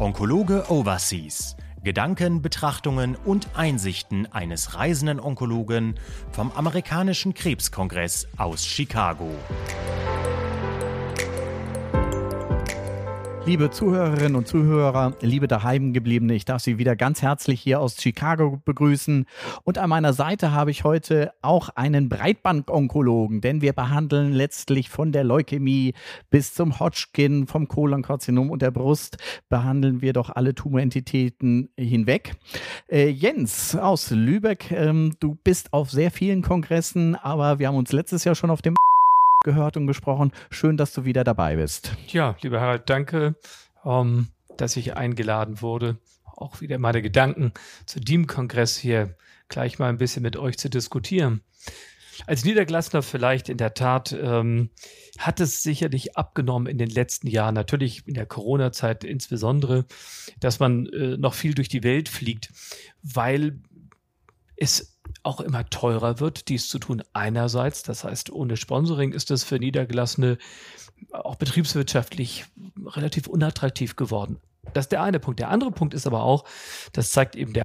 Onkologe 0.00 0.70
Overseas. 0.70 1.56
Gedanken, 1.82 2.40
Betrachtungen 2.40 3.16
und 3.16 3.48
Einsichten 3.56 4.32
eines 4.32 4.76
reisenden 4.76 5.18
Onkologen 5.18 5.96
vom 6.30 6.52
amerikanischen 6.52 7.34
Krebskongress 7.34 8.28
aus 8.36 8.64
Chicago. 8.64 9.28
Liebe 13.48 13.70
Zuhörerinnen 13.70 14.36
und 14.36 14.46
Zuhörer, 14.46 15.14
liebe 15.22 15.48
daheimgebliebene, 15.48 16.34
ich 16.34 16.44
darf 16.44 16.60
Sie 16.60 16.76
wieder 16.76 16.96
ganz 16.96 17.22
herzlich 17.22 17.62
hier 17.62 17.80
aus 17.80 17.96
Chicago 17.98 18.60
begrüßen. 18.62 19.24
Und 19.64 19.78
an 19.78 19.88
meiner 19.88 20.12
Seite 20.12 20.52
habe 20.52 20.70
ich 20.70 20.84
heute 20.84 21.32
auch 21.40 21.70
einen 21.70 22.10
Breitband-Onkologen, 22.10 23.40
denn 23.40 23.62
wir 23.62 23.72
behandeln 23.72 24.34
letztlich 24.34 24.90
von 24.90 25.12
der 25.12 25.24
Leukämie 25.24 25.94
bis 26.28 26.52
zum 26.52 26.78
Hodgkin, 26.78 27.46
vom 27.46 27.68
Kolonkarzinom 27.68 28.50
und 28.50 28.60
der 28.60 28.70
Brust, 28.70 29.16
behandeln 29.48 30.02
wir 30.02 30.12
doch 30.12 30.28
alle 30.28 30.54
Tumorentitäten 30.54 31.70
hinweg. 31.74 32.34
Äh, 32.86 33.08
Jens 33.08 33.74
aus 33.74 34.10
Lübeck, 34.10 34.70
ähm, 34.72 35.14
du 35.20 35.38
bist 35.42 35.72
auf 35.72 35.90
sehr 35.90 36.10
vielen 36.10 36.42
Kongressen, 36.42 37.14
aber 37.14 37.58
wir 37.58 37.68
haben 37.68 37.76
uns 37.76 37.92
letztes 37.92 38.24
Jahr 38.24 38.34
schon 38.34 38.50
auf 38.50 38.60
dem 38.60 38.74
gehört 39.48 39.78
und 39.78 39.86
gesprochen. 39.86 40.32
Schön, 40.50 40.76
dass 40.76 40.92
du 40.92 41.06
wieder 41.06 41.24
dabei 41.24 41.56
bist. 41.56 41.96
Ja, 42.08 42.36
lieber 42.42 42.60
Harald, 42.60 42.90
danke, 42.90 43.34
ähm, 43.82 44.28
dass 44.58 44.76
ich 44.76 44.94
eingeladen 44.94 45.62
wurde. 45.62 45.96
Auch 46.36 46.60
wieder 46.60 46.76
meine 46.76 47.00
Gedanken 47.00 47.52
zu 47.86 47.98
dem 47.98 48.26
Kongress 48.26 48.76
hier 48.76 49.16
gleich 49.48 49.78
mal 49.78 49.88
ein 49.88 49.96
bisschen 49.96 50.22
mit 50.22 50.36
euch 50.36 50.58
zu 50.58 50.68
diskutieren. 50.68 51.40
Als 52.26 52.44
Niedergelassener 52.44 53.02
vielleicht 53.02 53.48
in 53.48 53.56
der 53.56 53.72
Tat 53.72 54.12
ähm, 54.12 54.68
hat 55.16 55.40
es 55.40 55.62
sicherlich 55.62 56.18
abgenommen 56.18 56.66
in 56.66 56.76
den 56.76 56.90
letzten 56.90 57.28
Jahren, 57.28 57.54
natürlich 57.54 58.06
in 58.06 58.14
der 58.14 58.26
Corona-Zeit 58.26 59.02
insbesondere, 59.02 59.86
dass 60.40 60.60
man 60.60 60.86
äh, 60.88 61.16
noch 61.16 61.32
viel 61.32 61.54
durch 61.54 61.70
die 61.70 61.84
Welt 61.84 62.10
fliegt, 62.10 62.50
weil 63.02 63.60
es 64.56 64.97
auch 65.28 65.40
immer 65.40 65.68
teurer 65.68 66.20
wird, 66.20 66.48
dies 66.48 66.68
zu 66.68 66.78
tun 66.78 67.02
einerseits. 67.12 67.82
Das 67.82 68.02
heißt, 68.02 68.30
ohne 68.30 68.56
Sponsoring 68.56 69.12
ist 69.12 69.30
es 69.30 69.44
für 69.44 69.58
Niedergelassene 69.58 70.38
auch 71.12 71.36
betriebswirtschaftlich 71.36 72.46
relativ 72.86 73.26
unattraktiv 73.26 73.94
geworden. 73.94 74.40
Das 74.72 74.86
ist 74.86 74.92
der 74.92 75.02
eine 75.02 75.20
Punkt. 75.20 75.38
Der 75.38 75.50
andere 75.50 75.70
Punkt 75.70 75.94
ist 75.94 76.06
aber 76.06 76.22
auch, 76.22 76.44
das 76.92 77.12
zeigt 77.12 77.36
eben 77.36 77.52
der, 77.52 77.64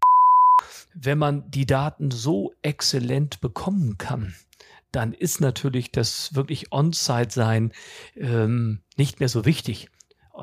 wenn 0.94 1.18
man 1.18 1.50
die 1.50 1.66
Daten 1.66 2.12
so 2.12 2.54
exzellent 2.62 3.42
bekommen 3.42 3.98
kann, 3.98 4.36
dann 4.92 5.14
ist 5.14 5.42
natürlich 5.42 5.92
das 5.92 6.36
wirklich 6.36 6.72
On-Site-Sein 6.72 7.72
ähm, 8.16 8.80
nicht 8.98 9.20
mehr 9.20 9.30
so 9.30 9.46
wichtig. 9.46 9.90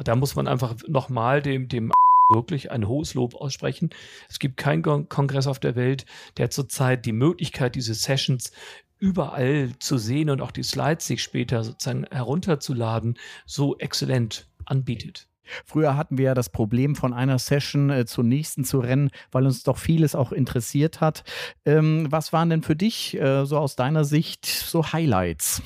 Da 0.05 0.17
muss 0.17 0.35
man 0.35 0.49
einfach 0.49 0.75
nochmal 0.89 1.43
dem, 1.43 1.69
dem 1.69 1.93
wirklich 2.31 2.71
ein 2.71 2.89
hohes 2.89 3.15
Lob 3.15 3.35
aussprechen. 3.35 3.91
Es 4.29 4.39
gibt 4.39 4.57
keinen 4.57 5.09
Kongress 5.09 5.47
auf 5.47 5.59
der 5.59 5.77
Welt, 5.77 6.07
der 6.37 6.51
zurzeit 6.51 7.05
die 7.07 7.13
Möglichkeit, 7.13 7.75
diese 7.75 7.95
Sessions 7.95 8.53
überall 8.99 9.71
zu 9.79 9.99
sehen 9.99 10.31
und 10.31 10.41
auch 10.41 10.51
die 10.51 10.63
Slides 10.63 11.07
sich 11.07 11.23
später 11.23 11.65
sozusagen 11.65 12.07
herunterzuladen, 12.11 13.19
so 13.47 13.77
exzellent 13.79 14.49
anbietet. 14.67 15.27
Früher 15.65 15.97
hatten 15.97 16.19
wir 16.19 16.27
ja 16.27 16.35
das 16.35 16.51
Problem, 16.51 16.95
von 16.95 17.13
einer 17.13 17.39
Session 17.39 17.91
äh, 17.91 18.07
zur 18.07 18.23
nächsten 18.23 18.65
zu 18.65 18.79
rennen, 18.79 19.11
weil 19.33 19.47
uns 19.47 19.65
doch 19.65 19.79
vieles 19.79 20.15
auch 20.15 20.31
interessiert 20.31 21.01
hat. 21.01 21.25
Ähm, 21.65 22.07
was 22.11 22.33
waren 22.33 22.51
denn 22.51 22.63
für 22.63 22.77
dich 22.77 23.19
äh, 23.21 23.45
so 23.47 23.59
aus 23.59 23.75
deiner 23.75 24.05
Sicht 24.05 24.47
so 24.47 24.93
Highlights? 24.93 25.63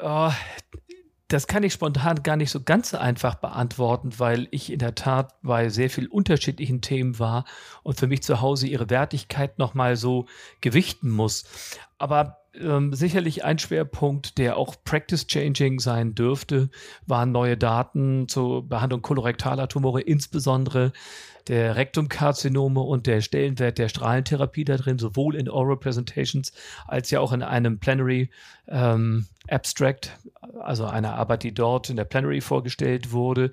Uh, 0.00 0.30
das 1.28 1.48
kann 1.48 1.64
ich 1.64 1.72
spontan 1.72 2.22
gar 2.22 2.36
nicht 2.36 2.50
so 2.50 2.62
ganz 2.62 2.94
einfach 2.94 3.34
beantworten, 3.36 4.12
weil 4.18 4.46
ich 4.52 4.72
in 4.72 4.78
der 4.78 4.94
Tat 4.94 5.34
bei 5.42 5.68
sehr 5.68 5.90
vielen 5.90 6.06
unterschiedlichen 6.06 6.80
Themen 6.82 7.18
war 7.18 7.44
und 7.82 7.98
für 7.98 8.06
mich 8.06 8.22
zu 8.22 8.40
Hause 8.40 8.68
ihre 8.68 8.90
Wertigkeit 8.90 9.58
nochmal 9.58 9.96
so 9.96 10.26
gewichten 10.60 11.10
muss. 11.10 11.44
Aber 11.98 12.38
ähm, 12.54 12.92
sicherlich 12.94 13.44
ein 13.44 13.58
Schwerpunkt, 13.58 14.38
der 14.38 14.56
auch 14.56 14.76
Practice-Changing 14.84 15.80
sein 15.80 16.14
dürfte, 16.14 16.70
waren 17.06 17.32
neue 17.32 17.56
Daten 17.56 18.28
zur 18.28 18.68
Behandlung 18.68 19.02
kolorektaler 19.02 19.68
Tumore, 19.68 20.00
insbesondere 20.00 20.92
der 21.48 21.76
Rektumkarzinome 21.76 22.80
und 22.80 23.06
der 23.06 23.20
Stellenwert 23.20 23.78
der 23.78 23.88
Strahlentherapie 23.88 24.64
da 24.64 24.76
drin, 24.76 24.98
sowohl 24.98 25.36
in 25.36 25.48
Oral 25.48 25.76
Presentations 25.76 26.52
als 26.86 27.10
ja 27.10 27.20
auch 27.20 27.32
in 27.32 27.42
einem 27.42 27.78
Plenary 27.78 28.30
ähm, 28.68 29.26
Abstract, 29.48 30.18
also 30.60 30.86
einer 30.86 31.14
Arbeit, 31.14 31.44
die 31.44 31.54
dort 31.54 31.88
in 31.88 31.96
der 31.96 32.04
Plenary 32.04 32.40
vorgestellt 32.40 33.12
wurde. 33.12 33.52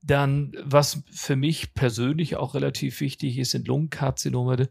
Dann, 0.00 0.52
was 0.62 1.02
für 1.10 1.34
mich 1.34 1.74
persönlich 1.74 2.36
auch 2.36 2.54
relativ 2.54 3.00
wichtig 3.00 3.36
ist, 3.36 3.50
sind 3.50 3.66
Lungenkarzinome. 3.66 4.68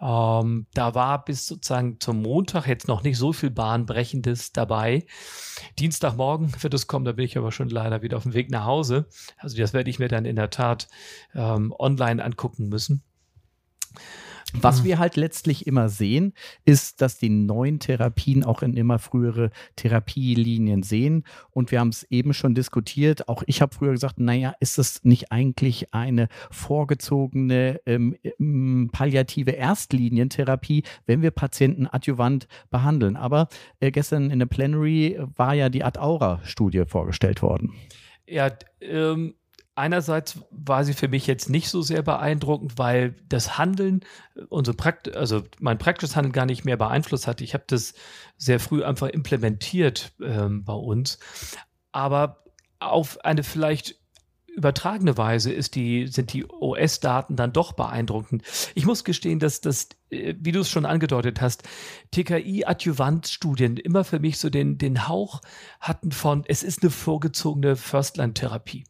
Ähm, 0.00 0.66
da 0.74 0.94
war 0.94 1.24
bis 1.24 1.46
sozusagen 1.46 1.98
zum 2.00 2.20
Montag 2.20 2.66
jetzt 2.66 2.88
noch 2.88 3.02
nicht 3.02 3.16
so 3.16 3.32
viel 3.32 3.50
Bahnbrechendes 3.50 4.52
dabei. 4.52 5.06
Dienstagmorgen 5.78 6.52
wird 6.62 6.74
es 6.74 6.86
kommen, 6.86 7.04
da 7.04 7.12
bin 7.12 7.24
ich 7.24 7.38
aber 7.38 7.52
schon 7.52 7.70
leider 7.70 8.02
wieder 8.02 8.16
auf 8.16 8.24
dem 8.24 8.34
Weg 8.34 8.50
nach 8.50 8.64
Hause. 8.64 9.08
Also 9.38 9.56
das 9.56 9.72
werde 9.72 9.88
ich 9.88 9.98
mir 9.98 10.08
dann 10.08 10.24
in 10.24 10.36
der 10.36 10.50
Tat 10.50 10.88
ähm, 11.34 11.74
online 11.78 12.22
angucken 12.22 12.68
müssen. 12.68 13.02
Was 14.60 14.80
mhm. 14.80 14.84
wir 14.84 14.98
halt 14.98 15.16
letztlich 15.16 15.66
immer 15.66 15.88
sehen, 15.88 16.32
ist, 16.64 17.00
dass 17.00 17.18
die 17.18 17.28
neuen 17.28 17.78
Therapien 17.78 18.44
auch 18.44 18.62
in 18.62 18.74
immer 18.74 18.98
frühere 18.98 19.50
Therapielinien 19.76 20.82
sehen. 20.82 21.24
Und 21.50 21.70
wir 21.70 21.80
haben 21.80 21.90
es 21.90 22.04
eben 22.04 22.32
schon 22.34 22.54
diskutiert. 22.54 23.28
Auch 23.28 23.42
ich 23.46 23.60
habe 23.60 23.74
früher 23.74 23.92
gesagt, 23.92 24.18
naja, 24.18 24.54
ist 24.60 24.78
das 24.78 25.04
nicht 25.04 25.30
eigentlich 25.30 25.92
eine 25.92 26.28
vorgezogene 26.50 27.80
ähm, 27.86 28.16
ähm, 28.38 28.90
palliative 28.92 29.52
Erstlinientherapie, 29.52 30.84
wenn 31.06 31.22
wir 31.22 31.30
Patienten 31.30 31.86
adjuvant 31.86 32.48
behandeln? 32.70 33.16
Aber 33.16 33.48
äh, 33.80 33.90
gestern 33.90 34.30
in 34.30 34.38
der 34.38 34.46
Plenary 34.46 35.18
war 35.36 35.54
ja 35.54 35.68
die 35.68 35.84
Ad-Aura-Studie 35.84 36.84
vorgestellt 36.86 37.42
worden. 37.42 37.74
Ja, 38.26 38.50
ähm 38.80 39.34
einerseits 39.76 40.40
war 40.50 40.84
sie 40.84 40.94
für 40.94 41.08
mich 41.08 41.26
jetzt 41.26 41.48
nicht 41.48 41.68
so 41.68 41.82
sehr 41.82 42.02
beeindruckend, 42.02 42.78
weil 42.78 43.14
das 43.28 43.58
Handeln, 43.58 44.00
unsere 44.48 44.76
Prakt 44.76 45.14
also 45.14 45.42
mein 45.60 45.78
praktisches 45.78 46.16
Handeln 46.16 46.32
gar 46.32 46.46
nicht 46.46 46.64
mehr 46.64 46.76
beeinflusst 46.76 47.26
hat. 47.26 47.40
Ich 47.40 47.54
habe 47.54 47.64
das 47.66 47.94
sehr 48.36 48.58
früh 48.58 48.82
einfach 48.82 49.08
implementiert 49.08 50.12
ähm, 50.20 50.64
bei 50.64 50.72
uns. 50.72 51.18
Aber 51.92 52.44
auf 52.80 53.24
eine 53.24 53.42
vielleicht 53.42 53.96
übertragene 54.56 55.16
Weise 55.18 55.52
ist 55.52 55.74
die, 55.74 56.06
sind 56.06 56.32
die 56.32 56.46
OS-Daten 56.46 57.36
dann 57.36 57.52
doch 57.52 57.74
beeindruckend. 57.74 58.42
Ich 58.74 58.86
muss 58.86 59.04
gestehen, 59.04 59.38
dass 59.38 59.60
das, 59.60 59.90
äh, 60.10 60.34
wie 60.40 60.52
du 60.52 60.60
es 60.60 60.70
schon 60.70 60.86
angedeutet 60.86 61.40
hast, 61.40 61.62
TKI-Adjuvant-Studien 62.12 63.76
immer 63.76 64.02
für 64.02 64.18
mich 64.18 64.38
so 64.38 64.48
den, 64.48 64.78
den 64.78 65.08
Hauch 65.08 65.42
hatten 65.78 66.10
von, 66.10 66.44
es 66.48 66.62
ist 66.62 66.82
eine 66.82 66.90
vorgezogene 66.90 67.76
First-Line-Therapie. 67.76 68.84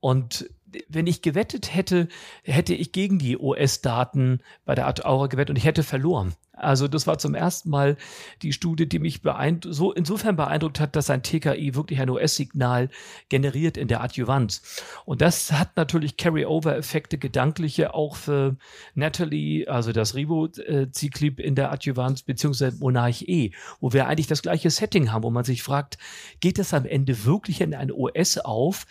Und 0.00 0.48
wenn 0.88 1.06
ich 1.06 1.20
gewettet 1.20 1.74
hätte, 1.74 2.08
hätte 2.42 2.74
ich 2.74 2.92
gegen 2.92 3.18
die 3.18 3.36
OS-Daten 3.36 4.40
bei 4.64 4.74
der 4.74 4.86
Art 4.86 5.04
Aura 5.04 5.26
gewettet 5.26 5.50
und 5.50 5.56
ich 5.56 5.64
hätte 5.64 5.82
verloren. 5.82 6.34
Also 6.60 6.88
das 6.88 7.06
war 7.06 7.18
zum 7.18 7.34
ersten 7.34 7.70
Mal 7.70 7.96
die 8.42 8.52
Studie, 8.52 8.88
die 8.88 8.98
mich 8.98 9.22
beeindruckt, 9.22 9.74
so 9.74 9.92
insofern 9.92 10.36
beeindruckt 10.36 10.78
hat, 10.78 10.94
dass 10.94 11.10
ein 11.10 11.22
TKI 11.22 11.74
wirklich 11.74 12.00
ein 12.00 12.10
OS-Signal 12.10 12.90
generiert 13.28 13.76
in 13.76 13.88
der 13.88 14.02
Adjuvanz. 14.02 14.62
Und 15.04 15.22
das 15.22 15.52
hat 15.52 15.76
natürlich 15.76 16.16
Carry-Over-Effekte, 16.16 17.18
gedankliche 17.18 17.94
auch 17.94 18.16
für 18.16 18.56
Natalie, 18.94 19.66
also 19.66 19.92
das 19.92 20.14
Ribociclib 20.14 21.40
in 21.40 21.54
der 21.54 21.72
Adjuvanz, 21.72 22.22
beziehungsweise 22.22 22.76
Monarch 22.78 23.22
E, 23.26 23.52
wo 23.80 23.92
wir 23.92 24.06
eigentlich 24.06 24.26
das 24.26 24.42
gleiche 24.42 24.70
Setting 24.70 25.12
haben, 25.12 25.24
wo 25.24 25.30
man 25.30 25.44
sich 25.44 25.62
fragt, 25.62 25.98
geht 26.40 26.58
das 26.58 26.74
am 26.74 26.84
Ende 26.84 27.24
wirklich 27.24 27.60
in 27.60 27.74
ein 27.74 27.90
OS 27.90 28.38
auf 28.38 28.86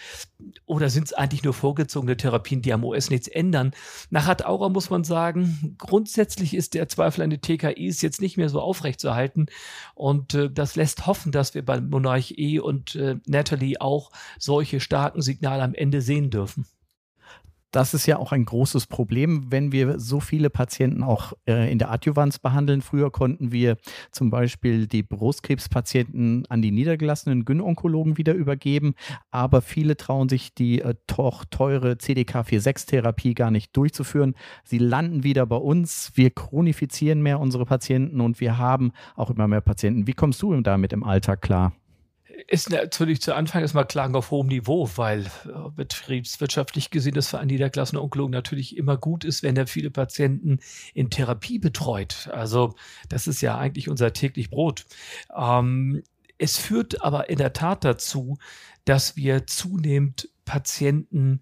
oder 0.66 0.90
sind 0.90 1.06
es 1.06 1.14
eigentlich 1.14 1.44
nur 1.44 1.54
vorgezogene 1.54 2.18
Therapien, 2.18 2.62
die 2.62 2.74
am 2.74 2.84
OS 2.84 3.10
nichts 3.10 3.28
ändern? 3.28 3.72
Nach 4.10 4.28
Ad 4.28 4.44
Aura 4.46 4.70
muss 4.70 4.90
man 4.90 5.04
sagen, 5.04 5.76
grundsätzlich 5.78 6.54
ist 6.54 6.74
der 6.74 6.88
Zweifel 6.88 7.22
eine 7.22 7.40
TKI 7.40 7.59
TKIs 7.60 8.02
jetzt 8.02 8.22
nicht 8.22 8.38
mehr 8.38 8.50
so 8.50 8.62
aufrechtzuerhalten. 8.62 9.48
Und 9.96 10.34
äh, 10.34 10.50
das 10.50 10.76
lässt 10.76 11.06
hoffen, 11.06 11.32
dass 11.32 11.54
wir 11.54 11.64
bei 11.64 11.80
Monarch 11.80 12.34
E 12.38 12.60
und 12.60 12.96
äh, 12.96 13.18
Natalie 13.26 13.80
auch 13.80 14.12
solche 14.38 14.80
starken 14.80 15.22
Signale 15.22 15.64
am 15.64 15.74
Ende 15.74 16.02
sehen 16.02 16.30
dürfen 16.30 16.66
das 17.72 17.94
ist 17.94 18.06
ja 18.06 18.18
auch 18.18 18.32
ein 18.32 18.46
großes 18.46 18.88
Problem, 18.88 19.52
wenn 19.52 19.72
wir 19.72 20.00
so 20.00 20.20
viele 20.20 20.50
Patienten 20.50 21.04
auch 21.04 21.34
äh, 21.48 21.72
in 21.72 21.78
der 21.78 21.92
Adjuvanz 21.92 22.40
behandeln. 22.40 22.82
Früher 22.82 23.12
konnten 23.12 23.52
wir 23.52 23.78
zum 24.12 24.30
Beispiel 24.30 24.88
die 24.88 25.04
Brustkrebspatienten 25.04 26.46
an 26.50 26.62
die 26.62 26.72
niedergelassenen 26.72 27.46
Gynonkologen 27.46 28.18
wieder 28.18 28.34
übergeben, 28.34 28.96
aber 29.30 29.62
viele 29.62 29.98
trauen 29.98 30.30
sich 30.30 30.54
die 30.54 30.82
äh, 30.82 30.96
doch 31.08 31.46
teure 31.46 31.94
CDK4-6-Therapie 31.94 33.36
gar 33.36 33.52
nicht 33.52 33.76
durchzuführen. 33.78 34.36
Sie 34.64 34.80
landen 34.80 35.24
wieder 35.24 35.46
bei 35.46 35.58
uns, 35.58 36.12
wir 36.16 36.32
chronifizieren 36.32 37.22
mehr 37.22 37.40
unsere 37.40 37.66
Patienten 37.66 38.22
und 38.22 38.40
wir 38.40 38.58
haben 38.58 38.92
auch 39.16 39.30
immer 39.30 39.48
mehr 39.48 39.62
Patienten. 39.62 40.08
Wie 40.08 40.14
kommst 40.14 40.42
du 40.42 40.60
damit 40.62 40.94
im 40.94 41.04
Alltag 41.04 41.42
klar? 41.42 41.74
Ist 42.48 42.70
natürlich 42.70 43.22
zu 43.22 43.34
Anfang 43.34 43.62
erstmal 43.62 43.86
Klagen 43.86 44.16
auf 44.16 44.32
hohem 44.32 44.48
Niveau, 44.48 44.90
weil 44.96 45.26
äh, 45.26 45.70
betriebswirtschaftlich 45.76 46.90
gesehen 46.90 47.14
das 47.14 47.30
für 47.30 47.40
einen 47.40 47.52
niedergelassenen 47.52 48.04
Onkologen 48.04 48.32
natürlich 48.32 48.78
immer 48.78 48.98
gut 48.98 49.24
ist, 49.24 49.44
wenn 49.44 49.58
er 49.58 49.68
viele 49.68 49.92
Patienten 49.92 50.60
in 50.94 51.10
Therapie 51.10 51.60
betreut. 51.60 52.30
Also 52.32 52.76
das 53.10 53.28
ist 53.28 53.42
ja 53.42 53.58
eigentlich 53.58 53.90
unser 53.90 54.14
täglich 54.14 54.50
Brot. 54.50 54.86
Ähm, 55.36 56.04
es 56.38 56.58
führt 56.58 57.04
aber 57.04 57.30
in 57.30 57.38
der 57.38 57.54
Tat 57.54 57.84
dazu, 57.84 58.38
dass 58.86 59.16
wir 59.16 59.46
zunehmend 59.46 60.30
Patienten 60.50 61.42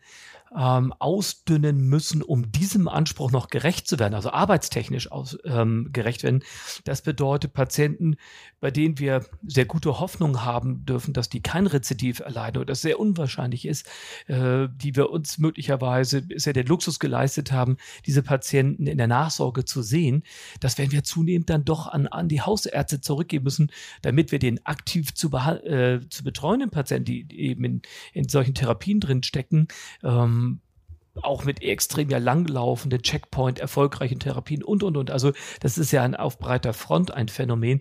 ähm, 0.55 0.93
ausdünnen 0.99 1.81
müssen, 1.87 2.21
um 2.21 2.51
diesem 2.51 2.87
Anspruch 2.87 3.31
noch 3.31 3.49
gerecht 3.49 3.87
zu 3.87 3.99
werden, 3.99 4.13
also 4.13 4.31
arbeitstechnisch 4.31 5.11
aus, 5.11 5.37
ähm, 5.45 5.89
gerecht 5.91 6.23
werden. 6.23 6.43
Das 6.83 7.01
bedeutet 7.01 7.53
Patienten, 7.53 8.15
bei 8.59 8.71
denen 8.71 8.99
wir 8.99 9.25
sehr 9.45 9.65
gute 9.65 9.99
Hoffnung 9.99 10.43
haben 10.43 10.85
dürfen, 10.85 11.13
dass 11.13 11.29
die 11.29 11.41
kein 11.41 11.67
Rezidiv 11.67 12.19
erleiden 12.19 12.57
oder 12.57 12.67
das 12.67 12.81
sehr 12.81 12.99
unwahrscheinlich 12.99 13.65
ist, 13.65 13.87
äh, 14.27 14.67
die 14.75 14.95
wir 14.95 15.09
uns 15.09 15.37
möglicherweise 15.37 16.23
sehr 16.35 16.53
den 16.53 16.67
Luxus 16.67 16.99
geleistet 16.99 17.51
haben, 17.51 17.77
diese 18.05 18.23
Patienten 18.23 18.87
in 18.87 18.97
der 18.97 19.07
Nachsorge 19.07 19.65
zu 19.65 19.81
sehen. 19.81 20.23
Das 20.59 20.77
werden 20.77 20.91
wir 20.91 21.03
zunehmend 21.03 21.49
dann 21.49 21.65
doch 21.65 21.87
an, 21.87 22.07
an 22.07 22.29
die 22.29 22.41
Hausärzte 22.41 23.01
zurückgeben 23.01 23.43
müssen, 23.43 23.71
damit 24.01 24.31
wir 24.31 24.39
den 24.39 24.65
aktiv 24.65 25.13
zu, 25.13 25.31
äh, 25.31 25.99
zu 26.09 26.23
betreuenden 26.23 26.69
Patienten, 26.69 27.05
die 27.05 27.27
eben 27.37 27.63
in, 27.63 27.81
in 28.13 28.29
solchen 28.29 28.53
Therapien 28.53 28.96
drin 28.99 29.23
stecken, 29.23 29.67
ähm, 30.03 30.61
auch 31.23 31.45
mit 31.45 31.61
extrem 31.61 32.09
ja 32.09 32.17
langlaufenden 32.17 33.01
Checkpoint, 33.01 33.59
erfolgreichen 33.59 34.19
Therapien 34.19 34.63
und, 34.63 34.83
und, 34.83 34.97
und. 34.97 35.11
Also 35.11 35.33
das 35.61 35.77
ist 35.77 35.91
ja 35.91 36.03
ein 36.03 36.15
auf 36.15 36.39
breiter 36.39 36.73
Front 36.73 37.11
ein 37.11 37.27
Phänomen, 37.27 37.79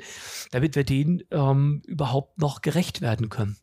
damit 0.50 0.76
wir 0.76 0.84
denen 0.84 1.22
ähm, 1.30 1.82
überhaupt 1.86 2.38
noch 2.38 2.62
gerecht 2.62 3.00
werden 3.00 3.28
können. 3.28 3.56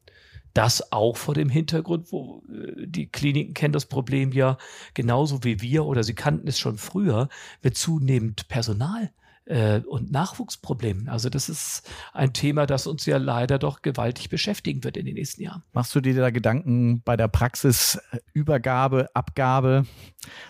Das 0.53 0.91
auch 0.91 1.17
vor 1.17 1.33
dem 1.33 1.49
Hintergrund, 1.49 2.11
wo 2.11 2.43
äh, 2.49 2.85
die 2.85 3.07
Kliniken 3.07 3.55
kennen 3.55 3.73
das 3.73 3.87
Problem 3.87 4.31
ja 4.31 4.57
genauso 4.93 5.43
wie 5.43 5.61
wir 5.61 5.85
oder 5.85 6.03
sie 6.03 6.13
kannten 6.13 6.47
es 6.47 6.59
schon 6.59 6.77
früher, 6.77 7.29
mit 7.63 7.75
zunehmend 7.75 8.47
Personal 8.47 9.11
äh, 9.45 9.79
und 9.79 10.11
Nachwuchsproblemen. 10.11 11.09
Also 11.09 11.29
das 11.29 11.49
ist 11.49 11.89
ein 12.13 12.33
Thema, 12.33 12.65
das 12.65 12.87
uns 12.87 13.05
ja 13.05 13.17
leider 13.17 13.59
doch 13.59 13.81
gewaltig 13.81 14.29
beschäftigen 14.29 14.83
wird 14.83 14.97
in 14.97 15.05
den 15.05 15.15
nächsten 15.15 15.41
Jahren. 15.41 15.63
Machst 15.73 15.93
du 15.95 16.01
dir 16.01 16.15
da 16.15 16.29
Gedanken 16.29 17.01
bei 17.03 17.17
der 17.17 17.27
Praxisübergabe, 17.27 19.09
Abgabe, 19.13 19.85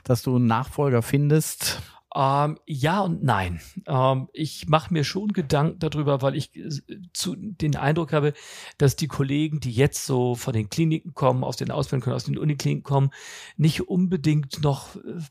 dass 0.04 0.22
du 0.24 0.36
einen 0.36 0.48
Nachfolger 0.48 1.02
findest? 1.02 1.82
Ähm, 2.16 2.60
ja 2.68 3.02
und 3.02 3.24
nein. 3.24 3.60
Ähm, 3.88 4.30
ich 4.34 4.68
mache 4.68 4.94
mir 4.94 5.04
schon 5.04 5.34
Gedanken 5.34 5.80
darüber, 5.80 6.22
weil 6.22 6.36
ich 6.36 6.56
äh, 6.56 6.70
zu, 7.14 7.36
den 7.36 7.76
Eindruck 7.76 8.14
habe, 8.14 8.34
dass 8.78 8.96
die 8.96 9.08
Kollegen, 9.08 9.60
die 9.60 9.72
jetzt 9.72 10.06
so 10.06 10.36
von 10.36 10.54
den 10.54 10.70
Kliniken 10.70 11.16
kommen, 11.16 11.44
aus 11.44 11.58
den 11.58 11.72
Ausbildungen, 11.72 12.16
aus 12.16 12.26
den 12.26 12.38
Unikliniken 12.38 12.84
kommen, 12.84 13.10
nicht 13.58 13.88
unbedingt 13.88 14.62
noch 14.62 14.96
äh, 14.98 15.22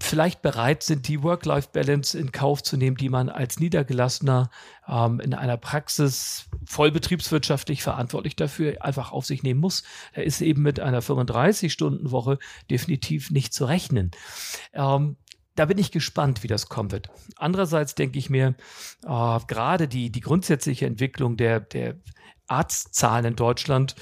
vielleicht 0.00 0.42
bereit 0.42 0.82
sind, 0.82 1.08
die 1.08 1.22
Work-Life-Balance 1.22 2.18
in 2.18 2.32
Kauf 2.32 2.62
zu 2.62 2.76
nehmen, 2.76 2.96
die 2.96 3.08
man 3.08 3.28
als 3.28 3.58
Niedergelassener 3.58 4.50
ähm, 4.88 5.20
in 5.20 5.34
einer 5.34 5.56
Praxis 5.56 6.48
vollbetriebswirtschaftlich 6.64 7.82
verantwortlich 7.82 8.36
dafür 8.36 8.84
einfach 8.84 9.12
auf 9.12 9.26
sich 9.26 9.42
nehmen 9.42 9.60
muss. 9.60 9.82
Da 10.14 10.22
ist 10.22 10.40
eben 10.40 10.62
mit 10.62 10.80
einer 10.80 11.02
35-Stunden-Woche 11.02 12.38
definitiv 12.70 13.30
nicht 13.30 13.52
zu 13.52 13.64
rechnen. 13.64 14.12
Ähm, 14.72 15.16
da 15.54 15.66
bin 15.66 15.78
ich 15.78 15.90
gespannt, 15.90 16.42
wie 16.42 16.48
das 16.48 16.68
kommen 16.68 16.92
wird. 16.92 17.10
Andererseits 17.36 17.94
denke 17.94 18.18
ich 18.18 18.30
mir, 18.30 18.54
äh, 19.04 19.38
gerade 19.46 19.88
die, 19.88 20.10
die 20.10 20.20
grundsätzliche 20.20 20.86
Entwicklung 20.86 21.36
der, 21.36 21.60
der 21.60 21.96
Arztzahlen 22.46 23.24
in 23.24 23.36
Deutschland 23.36 23.94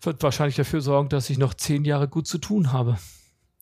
wird 0.00 0.22
wahrscheinlich 0.22 0.56
dafür 0.56 0.80
sorgen, 0.80 1.08
dass 1.08 1.30
ich 1.30 1.38
noch 1.38 1.54
zehn 1.54 1.84
Jahre 1.84 2.08
gut 2.08 2.26
zu 2.26 2.38
tun 2.38 2.72
habe. 2.72 2.98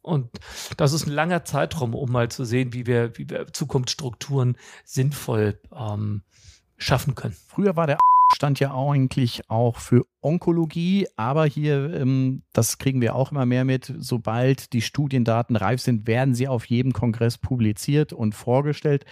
Und 0.06 0.30
das 0.76 0.92
ist 0.92 1.06
ein 1.06 1.12
langer 1.12 1.44
Zeitraum, 1.44 1.94
um 1.94 2.10
mal 2.10 2.30
zu 2.30 2.44
sehen, 2.44 2.72
wie 2.72 2.86
wir, 2.86 3.18
wie 3.18 3.28
wir 3.28 3.52
Zukunftsstrukturen 3.52 4.56
sinnvoll 4.84 5.58
ähm, 5.74 6.22
schaffen 6.76 7.14
können. 7.14 7.36
Früher 7.48 7.76
war 7.76 7.86
der 7.86 7.98
stand 8.34 8.60
ja 8.60 8.74
eigentlich 8.74 9.48
auch 9.48 9.76
für 9.76 10.04
Onkologie, 10.20 11.06
aber 11.16 11.46
hier, 11.46 11.94
ähm, 11.94 12.42
das 12.52 12.78
kriegen 12.78 13.00
wir 13.00 13.14
auch 13.14 13.30
immer 13.30 13.46
mehr 13.46 13.64
mit, 13.64 13.92
sobald 13.98 14.72
die 14.72 14.82
Studiendaten 14.82 15.56
reif 15.56 15.80
sind, 15.80 16.06
werden 16.06 16.34
sie 16.34 16.48
auf 16.48 16.66
jedem 16.66 16.92
Kongress 16.92 17.38
publiziert 17.38 18.12
und 18.12 18.34
vorgestellt. 18.34 19.04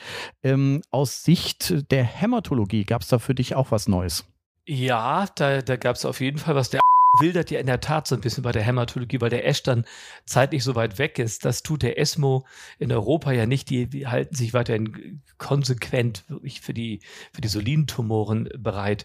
Ähm, 0.43 0.83
aus 0.91 1.25
Sicht 1.25 1.91
der 1.91 2.05
Hämatologie 2.05 2.85
gab 2.85 3.03
es 3.03 3.09
da 3.09 3.19
für 3.19 3.35
dich 3.35 3.55
auch 3.55 3.71
was 3.71 3.89
Neues? 3.89 4.27
Ja, 4.67 5.27
da, 5.37 5.63
da 5.63 5.77
gab 5.77 5.97
es 5.97 6.05
auf 6.05 6.21
jeden 6.21 6.39
Fall 6.39 6.55
was. 6.55 6.71
Der 6.71 6.81
wildert 7.21 7.51
ja 7.51 7.61
in 7.61 7.67
der 7.67 7.81
Tat 7.81 8.07
so 8.07 8.15
ein 8.15 8.21
bisschen 8.21 8.43
bei 8.43 8.53
der 8.53 8.63
Hämatologie, 8.63 9.21
weil 9.21 9.31
der 9.31 9.47
Esch 9.47 9.63
dann 9.63 9.85
zeitlich 10.25 10.65
so 10.65 10.75
weit 10.75 10.99
weg 10.99 11.19
ist. 11.19 11.45
Das 11.45 11.63
tut 11.63 11.83
der 11.83 11.99
ESMO 11.99 12.47
in 12.79 12.93
Europa 12.93 13.33
ja 13.33 13.47
nicht. 13.47 13.71
Die, 13.71 13.87
die 13.87 14.07
halten 14.07 14.35
sich 14.35 14.55
weiterhin 14.55 15.23
konsequent 15.39 16.25
wirklich 16.29 16.61
für 16.61 16.75
die, 16.75 17.01
für 17.33 17.41
die 17.41 17.49
soliden 17.49 17.87
Tumoren 17.87 18.49
bereit. 18.57 19.05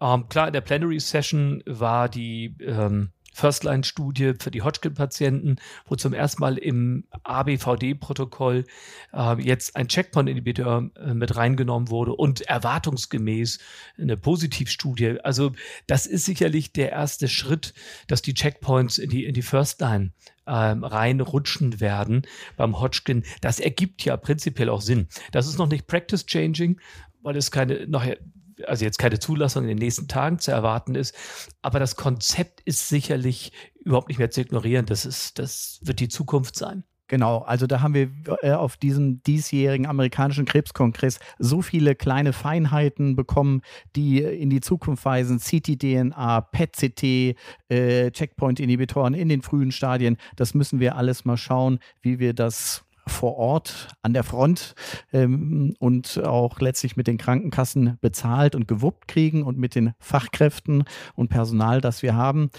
Ähm, 0.00 0.28
klar, 0.28 0.46
in 0.46 0.52
der 0.52 0.60
Plenary 0.60 1.00
Session 1.00 1.62
war 1.66 2.08
die, 2.08 2.56
ähm, 2.60 3.10
First-Line-Studie 3.32 4.34
für 4.38 4.50
die 4.50 4.62
Hodgkin-Patienten, 4.62 5.56
wo 5.86 5.96
zum 5.96 6.12
ersten 6.12 6.40
Mal 6.40 6.58
im 6.58 7.04
ABVD-Protokoll 7.24 8.64
äh, 9.12 9.42
jetzt 9.42 9.76
ein 9.76 9.88
Checkpoint-Inhibitor 9.88 10.90
äh, 10.96 11.14
mit 11.14 11.36
reingenommen 11.36 11.90
wurde 11.90 12.14
und 12.14 12.42
erwartungsgemäß 12.42 13.58
eine 13.98 14.16
Positivstudie. 14.16 15.20
Also 15.22 15.52
das 15.86 16.06
ist 16.06 16.24
sicherlich 16.24 16.72
der 16.72 16.92
erste 16.92 17.28
Schritt, 17.28 17.74
dass 18.06 18.22
die 18.22 18.34
Checkpoints 18.34 18.98
in 18.98 19.10
die, 19.10 19.24
in 19.24 19.34
die 19.34 19.42
First-Line 19.42 20.12
ähm, 20.46 20.84
reinrutschen 20.84 21.80
werden 21.80 22.22
beim 22.56 22.80
Hodgkin. 22.80 23.24
Das 23.40 23.60
ergibt 23.60 24.04
ja 24.04 24.16
prinzipiell 24.16 24.68
auch 24.68 24.82
Sinn. 24.82 25.08
Das 25.30 25.46
ist 25.46 25.58
noch 25.58 25.68
nicht 25.68 25.86
practice-changing, 25.86 26.80
weil 27.22 27.36
es 27.36 27.50
keine, 27.50 27.86
noch 27.86 28.04
also 28.66 28.84
jetzt 28.84 28.98
keine 28.98 29.18
Zulassung 29.18 29.64
in 29.64 29.68
den 29.68 29.78
nächsten 29.78 30.08
Tagen 30.08 30.38
zu 30.38 30.50
erwarten 30.50 30.94
ist. 30.94 31.14
Aber 31.62 31.78
das 31.78 31.96
Konzept 31.96 32.60
ist 32.62 32.88
sicherlich 32.88 33.52
überhaupt 33.84 34.08
nicht 34.08 34.18
mehr 34.18 34.30
zu 34.30 34.40
ignorieren. 34.40 34.86
Das 34.86 35.04
ist, 35.04 35.38
das 35.38 35.80
wird 35.82 36.00
die 36.00 36.08
Zukunft 36.08 36.56
sein. 36.56 36.84
Genau, 37.12 37.40
also 37.40 37.66
da 37.66 37.82
haben 37.82 37.92
wir 37.92 38.10
äh, 38.40 38.52
auf 38.52 38.78
diesem 38.78 39.22
diesjährigen 39.24 39.86
amerikanischen 39.86 40.46
Krebskongress 40.46 41.20
so 41.38 41.60
viele 41.60 41.94
kleine 41.94 42.32
Feinheiten 42.32 43.16
bekommen, 43.16 43.60
die 43.96 44.22
in 44.22 44.48
die 44.48 44.62
Zukunft 44.62 45.04
weisen. 45.04 45.38
CT-DNA, 45.38 46.40
PET-CT, 46.40 47.36
äh, 47.68 48.10
Checkpoint-Inhibitoren 48.12 49.12
in 49.12 49.28
den 49.28 49.42
frühen 49.42 49.72
Stadien. 49.72 50.16
Das 50.36 50.54
müssen 50.54 50.80
wir 50.80 50.96
alles 50.96 51.26
mal 51.26 51.36
schauen, 51.36 51.80
wie 52.00 52.18
wir 52.18 52.32
das 52.32 52.84
vor 53.06 53.36
Ort 53.36 53.88
an 54.02 54.12
der 54.12 54.22
Front 54.22 54.74
ähm, 55.12 55.74
und 55.78 56.22
auch 56.22 56.60
letztlich 56.60 56.96
mit 56.96 57.06
den 57.06 57.18
Krankenkassen 57.18 57.98
bezahlt 58.00 58.54
und 58.54 58.68
gewuppt 58.68 59.08
kriegen 59.08 59.42
und 59.42 59.58
mit 59.58 59.74
den 59.74 59.94
Fachkräften 59.98 60.84
und 61.14 61.28
Personal, 61.28 61.80
das 61.80 62.02
wir 62.02 62.14
haben. 62.14 62.50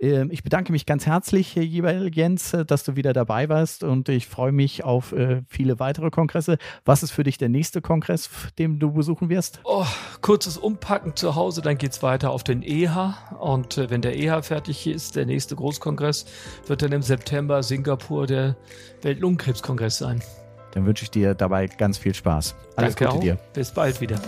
Ähm, 0.00 0.30
ich 0.30 0.42
bedanke 0.42 0.72
mich 0.72 0.86
ganz 0.86 1.06
herzlich, 1.06 1.54
Jens, 1.54 2.56
dass 2.66 2.84
du 2.84 2.96
wieder 2.96 3.12
dabei 3.12 3.48
warst 3.48 3.84
und 3.84 4.08
ich 4.08 4.26
freue 4.26 4.52
mich 4.52 4.84
auf 4.84 5.12
äh, 5.12 5.42
viele 5.48 5.78
weitere 5.78 6.10
Kongresse. 6.10 6.58
Was 6.84 7.02
ist 7.02 7.10
für 7.10 7.24
dich 7.24 7.38
der 7.38 7.48
nächste 7.48 7.82
Kongress, 7.82 8.30
den 8.58 8.78
du 8.78 8.92
besuchen 8.92 9.28
wirst? 9.28 9.60
Oh, 9.64 9.86
kurzes 10.22 10.56
Umpacken 10.56 11.14
zu 11.16 11.34
Hause, 11.34 11.60
dann 11.60 11.76
geht 11.76 11.92
es 11.92 12.02
weiter 12.02 12.30
auf 12.30 12.44
den 12.44 12.62
EHA 12.62 13.16
und 13.38 13.76
äh, 13.76 13.90
wenn 13.90 14.00
der 14.00 14.16
EHA 14.16 14.42
fertig 14.42 14.86
ist, 14.86 15.16
der 15.16 15.26
nächste 15.26 15.56
Großkongress, 15.56 16.24
wird 16.66 16.82
dann 16.82 16.92
im 16.92 17.02
September 17.02 17.62
Singapur 17.62 18.26
der 18.26 18.56
Weltlungenkrebskongress 19.02 19.89
sein. 19.96 20.22
Dann 20.72 20.86
wünsche 20.86 21.04
ich 21.04 21.10
dir 21.10 21.34
dabei 21.34 21.66
ganz 21.66 21.98
viel 21.98 22.14
Spaß. 22.14 22.54
Alles 22.76 22.94
Danke 22.94 23.04
Gute 23.06 23.16
auch. 23.16 23.20
dir. 23.20 23.38
Bis 23.52 23.70
bald 23.72 24.00
wieder. 24.00 24.20